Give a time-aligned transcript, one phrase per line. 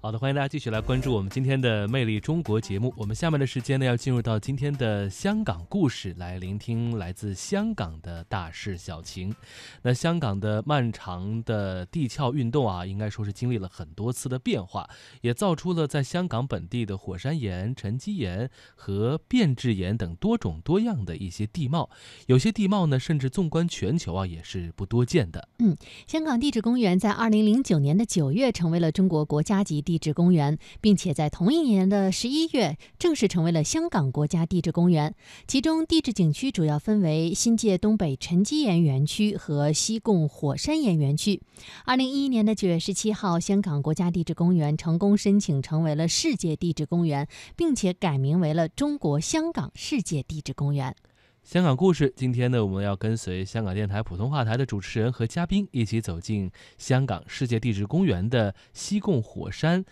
[0.00, 2.94] 好的，欢迎大家继续来关注我们今天的《魅力中国》节目。
[2.96, 9.34] 我们下面的时间呢，要进入到今天的香港故事，来聆听来自香港的大事小情。
[9.82, 14.88] 那香港的漫长的地壳运动啊，应该说是经历了很多次的变化，
[15.20, 21.90] 也造出了在香港本地的火山岩、沉积岩和变质岩等多种多样的一些地貌。
[22.26, 25.48] 有些地貌呢，甚至纵观全球啊，也是不多见的。
[25.58, 25.76] 嗯，
[26.06, 29.82] 香港地质公园在二零零九年的九月成为了中国国家级。
[29.88, 35.14] 地质公园，并且在同一年的十一月正式成为了香港国家地质公园。
[35.46, 41.40] 其中，地质景区主要分为新界东北沉积岩园区和西贡火山岩园区。
[41.86, 50.94] 二零一一年的九月十七号，香港国家地质公园成功申请成为了世界地质公园，并且改名为了中国香港世界地质公园。
[51.42, 59.82] 香港故事，今天呢，我们要跟随香港电台普通话台的主持人和嘉宾一起走进香港世界地质公园的西贡火山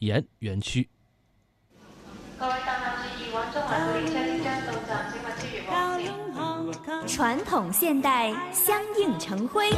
[0.00, 0.88] 岩园区。
[7.06, 9.70] 传统现代相映成辉，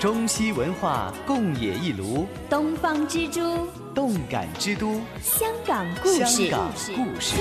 [0.00, 3.68] 中西文化共冶一炉，东方之珠。
[3.94, 6.24] 动感之都，香港故事。
[6.24, 7.36] 香港故事。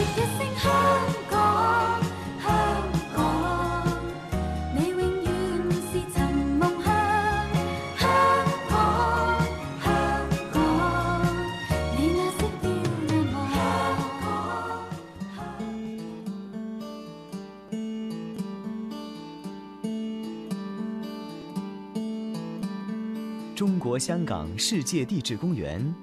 [23.60, 25.94] 中国香港世界地质公园。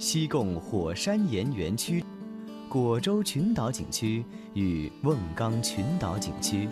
[0.00, 2.04] 西贡火山岩园区、
[2.68, 6.68] 果洲群岛景区与瓮冈群岛景区。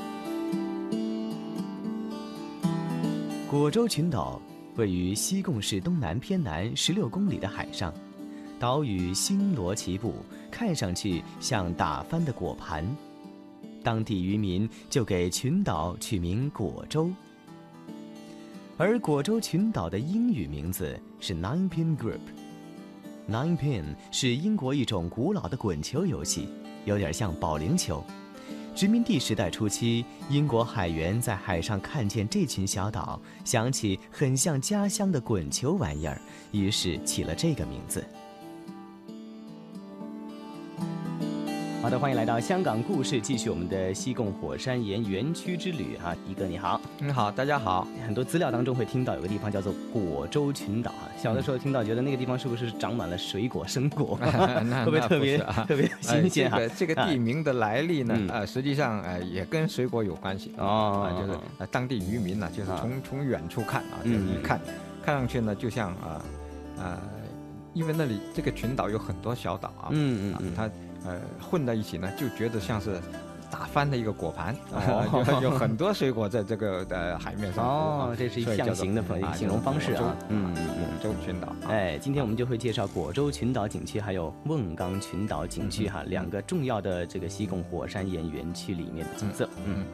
[3.48, 4.42] 果洲群岛
[4.74, 7.94] 位于西贡市东南偏南十六公里的海上，
[8.58, 10.12] 岛屿星罗棋布，
[10.50, 12.84] 看上去像打翻的果盘。
[13.84, 17.08] 当地渔民就给群岛取名果洲，
[18.84, 22.18] 而果州群岛的英语名字是 Nine Pin Group。
[23.30, 26.48] Nine Pin 是英国一种古老的滚球游戏，
[26.84, 28.04] 有点像保龄球。
[28.74, 36.20] 殖民地时代初期，英国海员在海上看见这群小岛，想起很像家乡的滚球玩意儿，
[36.50, 38.04] 于是起了这个名字。
[41.82, 46.14] 好的，欢迎来到香港故事，继续我们的西贡火山岩园区之旅啊！
[46.28, 47.88] 一哥你好，你好，大家好。
[48.06, 54.14] 很多资料当中会听到有个地方叫做果洲群岛啊，小的时候听到觉得那个地方是不是长满了水果生果？
[54.22, 56.60] 会不会特别特别新鲜啊？
[56.76, 64.60] 这个地名的来历呢，呃，实际上呃也跟水果有关系哦，就是当地渔民呢，就是从从远处看啊，就是一看，
[65.04, 66.22] 看上去呢就像啊
[66.78, 67.02] 啊，
[67.74, 70.70] 因为那里这个群岛有很多小岛啊，嗯嗯，它。
[71.04, 73.00] 呃，混在一起呢，就觉得像是
[73.50, 74.56] 打翻的一个果盘，
[75.42, 77.64] 有很多水果在这个呃海面上。
[77.64, 79.02] 哦，这是一象形的
[79.34, 80.16] 形容方式啊。
[80.28, 81.54] 嗯嗯，果洲群岛。
[81.68, 89.48] 哎，今天我们就会介绍果洲群岛景区，还有瓮冈群岛景区哈，两个重要的这个西贡火山岩园区里面的景色。
[89.66, 89.84] 嗯，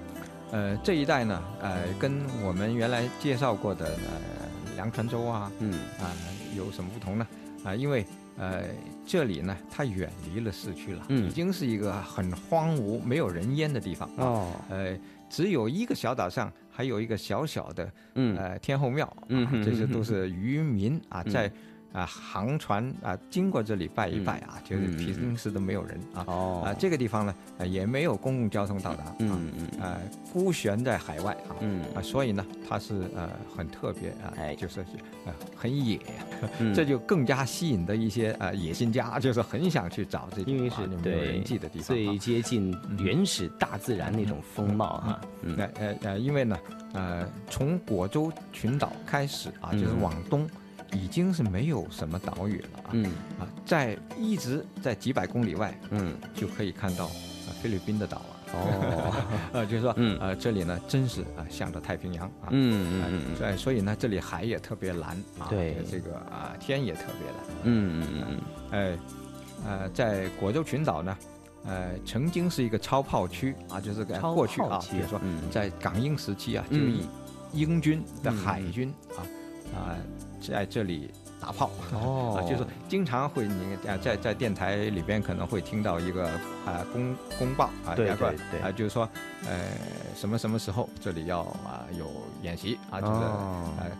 [0.52, 4.46] 呃，这一带呢，呃，跟我们原来介绍过的呃
[4.76, 6.14] 梁船洲啊，嗯啊，
[6.56, 7.26] 有什么不同呢？
[7.64, 8.06] 啊，因为。
[8.38, 8.64] 呃，
[9.06, 14.52] 这里呢，它远离了市区了，已经是一个很荒芜、没有人烟的地方哦。
[14.70, 14.96] 呃，
[15.28, 21.50] 只有一个小岛上还有一个小小的，呃，天后庙，嗯，这些都是渔民啊在。
[21.92, 26.24] 啊，航船啊，经过这里拜一拜啊，就是平时都没有人啊。
[26.26, 26.62] 哦。
[26.66, 27.34] 啊，这个地方呢，
[27.66, 29.04] 也没有公共交通到达。
[29.20, 29.80] 嗯嗯。
[29.80, 29.98] 啊，
[30.32, 31.56] 孤悬在海外啊。
[31.60, 31.82] 嗯。
[31.94, 34.90] 啊，所以呢，它是呃很特别啊，就说是
[35.24, 35.98] 呃很野，
[36.74, 45.20] 这就更加吸引的一些呃野心家，就是很想去找这因为是没有人迹的地方，最接近原始大自然那种风貌哈。
[45.42, 45.56] 嗯。
[45.56, 46.58] 呃呃，因为呢，
[46.92, 50.46] 呃，从果州群岛开始啊，就是往东。
[50.92, 53.04] 已经是没有什么岛屿了啊，嗯。
[53.38, 57.10] 啊，在一直在几百公里外，嗯，就可以看到
[57.62, 58.24] 菲律宾的岛了。
[58.54, 68.98] 哦，呃， 就是说，嗯，呃，这里呢，真是啊，向着太平洋啊，嗯嗯嗯，所以所以呢，这里海也特别蓝啊，对，这个啊，天也特别蓝，嗯嗯嗯，哎，
[69.66, 71.18] 呃，在果洲群岛呢，
[71.66, 75.20] 呃，曾经是一个超炮区啊，就是过去啊，比如说
[75.50, 77.06] 在港英时期啊，就以
[77.52, 79.20] 英军的海军啊
[79.74, 79.96] 啊。
[80.40, 81.10] 在这里
[81.40, 81.68] 打炮。
[81.92, 86.28] 哦，就是经常会你啊，在在电台里边可能会听到一个
[86.64, 88.60] 啊公公报啊，对对对。
[88.60, 89.06] 啊，就是说
[89.44, 89.58] 呃
[90.14, 92.06] 什么什么时候这里要啊有
[92.42, 93.90] 演习啊，就是呃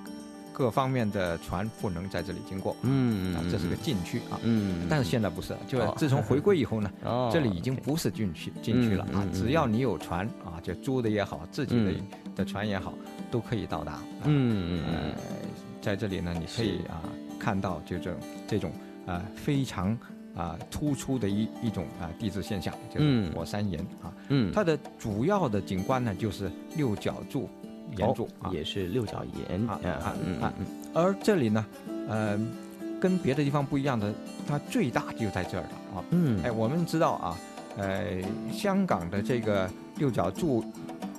[0.53, 6.91] 各方面的船不能在这里经过，嗯啊，这是个禁区啊，嗯，但是现在不是，就自从回归以后呢，
[7.33, 11.93] 这里已经不是禁区禁区了啊，只要你有船啊，就租的也好，自己的
[12.37, 12.95] 的船也好，
[13.31, 15.15] 都可以到达，嗯嗯，
[15.81, 17.03] 在这里呢，你可以啊
[17.39, 18.17] 看到就这
[18.47, 18.71] 这种
[19.07, 19.97] 啊非常。
[20.37, 24.13] 啊，突出的一一种啊地质现象，就是火山岩啊。
[24.29, 27.51] 嗯，它的主要的景观呢，就是六角柱
[27.97, 30.55] 岩柱啊，也是六角岩啊啊嗯啊。
[30.95, 31.67] 而这里呢，
[32.09, 32.39] 呃，
[33.01, 34.15] 跟别的地方不一样的，
[34.47, 36.05] 它最大就在这儿了啊。
[36.11, 37.37] 嗯，哎，我们知道啊，
[37.77, 38.23] 呃，
[38.53, 40.65] 香港的这个六角柱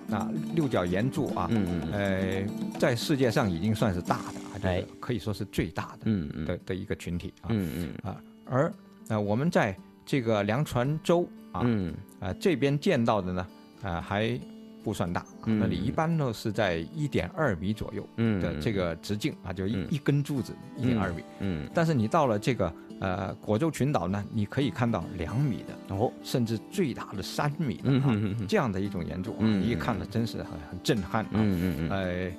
[0.09, 6.46] 啊，六角岩柱啊，嗯嗯，呃，在世界上已经算是大的啊，哎，可以说是最大的，嗯嗯。
[6.46, 7.69] 的的一个群体啊，嗯
[8.04, 8.10] 嗯。
[8.12, 8.74] 啊，而
[9.07, 9.75] 呃我们在
[10.06, 13.48] 这个梁船洲啊，嗯，啊这边见到的呢，
[13.84, 14.40] 啊还
[14.84, 18.07] 不算大，那里一般都是在一点二米左右
[18.40, 28.18] 的这个直径啊，就一一根柱子一点二米，嗯，但是你到了这个呃果洲群岛呢，你可以看到两米的哦，甚至最大的三米的啊，
[28.48, 32.31] 这样的一种岩柱啊，一看呢真是很很震撼啊，嗯嗯嗯，呃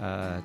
[0.00, 0.42] 呃，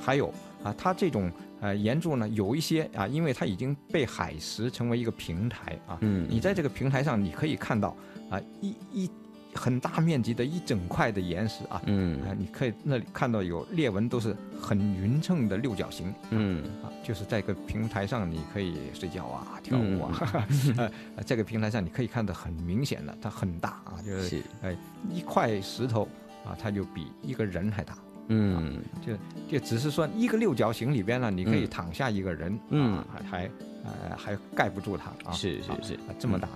[0.00, 0.32] 还有
[0.66, 1.30] 啊，它这种。
[1.58, 5.96] 呃，岩柱呢有一些啊，因为它已经被海蚀成为一个平台啊。
[6.02, 6.26] 嗯。
[6.28, 7.96] 你在这个平台上，你可以看到
[8.28, 9.10] 啊，一一
[9.54, 11.80] 很大面积的一整块的岩石啊。
[11.86, 12.20] 嗯。
[12.28, 16.12] 啊，你可以那里看到有裂纹，都是很匀称的六角形。
[16.28, 16.62] 嗯。
[16.82, 20.46] 啊，就是在一个平台上，你可以睡觉啊，跳舞啊。
[21.16, 24.76] 呃，这个平台上你可以看得很明显的，它很大啊，就是哎
[25.10, 26.06] 一块石头
[26.44, 27.96] 啊，它就比一个人还大。
[28.28, 29.12] 嗯，就
[29.58, 33.50] 就只是说一个六角形里边呢，你可以躺下一个人，嗯，还还
[33.84, 36.48] 呃还盖不住它啊，是是是，这么大。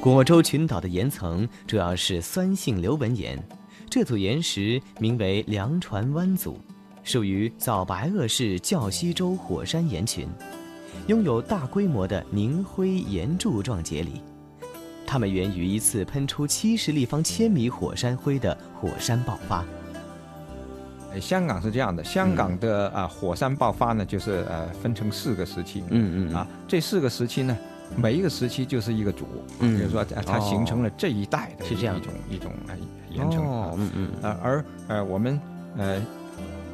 [0.00, 3.40] 果州群岛的岩层主要是酸性流纹岩，
[3.88, 6.60] 这组岩石名为梁船湾组，
[7.04, 10.26] 属于早白垩世较西洲火山岩群，
[11.06, 14.20] 拥有大规模的凝灰岩柱状节理。
[15.06, 19.64] 它们源于一次喷出七十立方千米火山灰的火山爆发。
[21.20, 25.84] 香港是这样的，香港的啊火山爆发呢，就是呃分成四个时期。
[25.90, 27.56] 嗯嗯啊，这四个时期呢，
[27.96, 29.26] 每一个时期就是一个组，
[29.60, 32.52] 比如说它形成了这一代的是这样一种一种
[33.10, 33.44] 岩层。
[33.44, 34.08] 哦嗯嗯。
[34.22, 35.40] 呃而呃我们
[35.76, 36.02] 呃。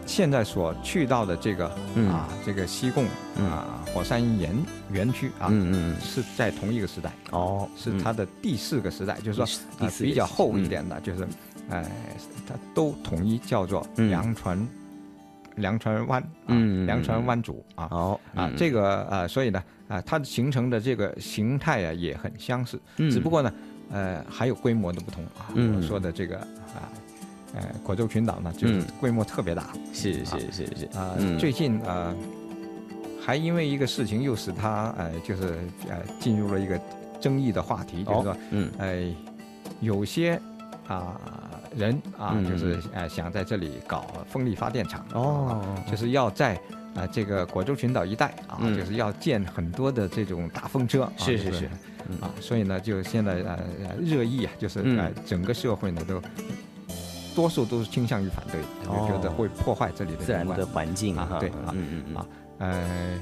[0.09, 1.69] 现在所去到的这个
[2.11, 3.05] 啊，这个西贡
[3.37, 4.57] 啊火山岩
[4.91, 9.45] 园区啊，嗯嗯，是在同一个时代哦，是它的第四个时代，就是说
[9.79, 11.29] 啊比较厚一点的，就是
[11.69, 11.85] 哎，
[12.49, 14.67] 它都统一叫做梁船
[15.57, 16.57] 梁船湾啊，
[16.87, 23.53] 梁船湾组啊哦啊这个呃，所以呢啊它形成的这个形态啊也很相似，只不过呢
[23.91, 26.58] 呃还有规模的不同啊，我说的这个啊。
[27.59, 31.17] 呃，果洲群岛呢，就是规模特别大，是是是是啊。
[31.39, 32.15] 最近啊，
[33.21, 35.59] 还因为一个事情，又使它呃，就是
[35.89, 36.81] 呃，进入了一个
[37.21, 39.15] 争议的话题，就是说，嗯，呃，
[39.81, 40.41] 有些
[40.87, 41.21] 啊
[41.77, 46.55] 人啊，就是呃，想在这里搞风力发电厂，哦，就是要在
[46.95, 51.65] 啊这个果洲群岛一带啊，就是要建很多的这种大风车，是是是，
[52.21, 53.59] 啊，所以呢，就现在呃
[54.01, 56.23] 热议啊，就是呃整个社会呢都。
[57.39, 62.27] 多数都是倾向于反对，就觉得会破坏这里的自然的环境啊，对啊，嗯嗯啊，
[62.59, 63.19] 呃。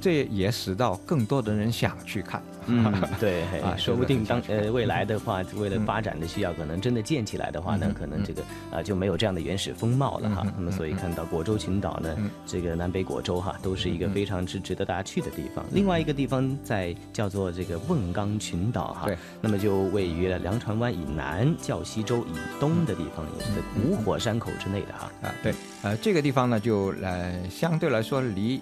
[0.00, 8.42] 这也使到更多的人想去看，嗯，对， 啊说不定当呃未来的话， 为了发展的需要，可能真的建起来的话呢，可能这个
[8.72, 10.46] 啊就没有这样的原始风貌了哈。
[10.56, 15.64] 那么所以看到果洲群岛呢，这个南北果洲哈，都是一个非常之值得大家去的地方。
[15.72, 25.10] 另外一个地方在叫做这个瓮冈群岛哈，对，那么就位于了凉船湾以南、较西洲以东的地方，也是在五火山口之内的哈。
[25.22, 28.60] 啊，对，呃，这个地方呢，就呃相对来说离。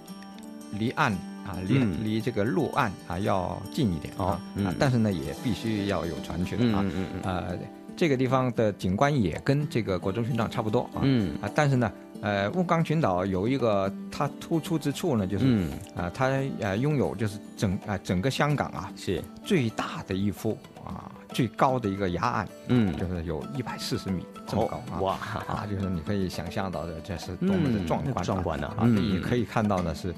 [0.79, 1.13] 离岸
[1.47, 6.85] 啊，离离这个陆岸啊要近一点啊，啊，但是呢也必须要有船去的啊，
[7.23, 7.59] 呃，
[7.97, 11.03] 这个地方的景观也跟这个国中群岛差不多啊，
[11.43, 15.45] 啊，但是呢，呃，雾冈群岛有一个它突出之处呢，就是
[15.95, 16.29] 啊，它
[16.61, 19.23] 呃拥有就是整啊整个香港啊是。
[19.45, 20.74] 最大的一幅啊。
[21.35, 25.01] 最高的一个崖岸，嗯，就是有一百四十米这么高啊！
[25.01, 25.15] 哇
[25.49, 28.87] 啊，就是你可以想象到的，这是多么的壮观壮观的啊！
[29.13, 30.15] 也可以看到呢，是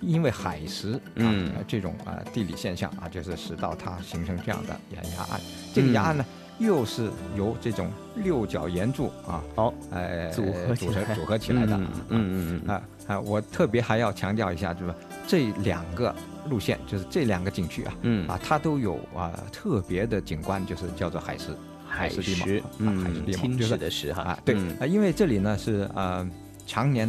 [0.00, 1.30] 因为海蚀啊
[1.68, 5.40] 这种啊地理现象啊，就是使到它形成这样的岩崖岸。
[5.74, 6.24] 这个崖岸呢，
[6.58, 11.76] 又是由这种六角岩柱啊，好，哎，组合组成组合起来的。
[11.76, 13.20] 嗯嗯嗯啊啊！
[13.20, 14.94] 我特别还要强调一下，就是
[15.26, 16.14] 这两个。
[16.48, 21.56] 路线就是这两个景区啊，嗯啊，它都有啊特别的景观，就是叫做海狮，
[21.88, 26.28] 海蚀地貌，嗯，海蚀地貌就是的蚀哈啊，对啊，因为这里呢是呃
[26.66, 27.08] 常年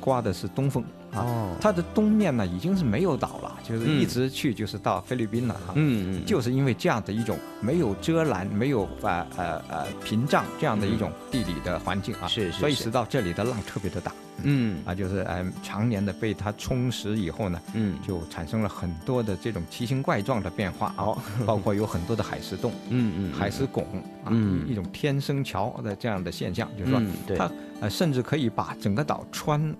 [0.00, 0.84] 刮的是东风。
[1.12, 5.72] 哦，它的东面呢已经是没有岛了，就是一直去就是到菲律宾了哈。
[5.74, 14.12] 嗯嗯，就是因为这样的一种没有遮拦、没有呃呃呃屏障这样的一种地理的环境啊，是，所以使到这里的浪特别的大。
[14.42, 21.16] 嗯，啊，就是呃常年的被它充实以后呢，嗯，就产生了很多的这种奇形怪状的变化哦，
[21.46, 23.84] 包括有很多的海石洞， 嗯嗯，海石拱
[24.24, 24.32] 啊，
[24.66, 27.00] 一种天生桥的这样的现象，就是说
[27.36, 27.50] 它
[27.80, 29.74] 呃甚至可以把整个岛穿。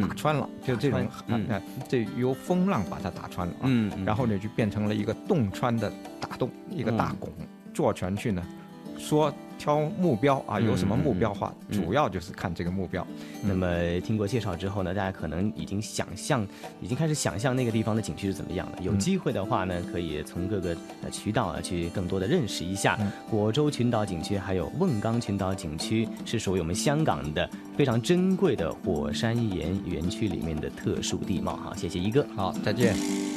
[0.00, 1.08] 打穿了，就这种，
[1.48, 3.66] 哎，这由风浪把它打穿了啊，
[4.04, 7.28] 然后呢就变成了一个洞穿的大洞，一个大拱，
[7.74, 8.40] 坐船去呢，
[8.96, 9.34] 说。
[9.60, 13.06] 挑目标啊，有什么目标话，主要就是看这个目标。
[13.42, 13.68] 那么
[14.00, 16.46] 听过介绍之后呢，大家可能已经想象，
[16.80, 18.82] 已经开始想象那个地方的景区是怎么样的。
[18.82, 20.74] 有机会的话呢，可以从各个
[21.12, 22.98] 渠道啊去更多的认识一下
[23.28, 31.54] 果洲群岛景区，还有瓮冈群岛景区，是属于我们香港的非常珍贵的火山岩园区里面的特殊地貌。
[31.56, 33.29] 好，谢谢一哥，好，再见。